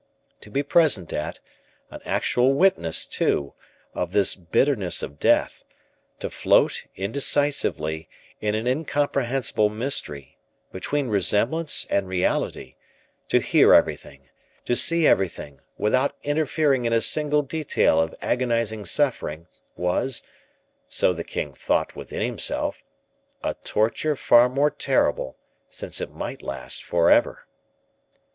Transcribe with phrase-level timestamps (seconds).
[0.39, 1.39] To be present at
[1.91, 3.53] an actual witness, too
[3.93, 5.61] of this bitterness of death;
[6.21, 8.09] to float, indecisively,
[8.39, 10.39] in an incomprehensible mystery,
[10.71, 12.77] between resemblance and reality;
[13.27, 14.31] to hear everything,
[14.65, 19.45] to see everything, without interfering in a single detail of agonizing suffering,
[19.75, 20.23] was
[20.89, 22.81] so the king thought within himself
[23.43, 25.37] a torture far more terrible,
[25.69, 27.45] since it might last forever.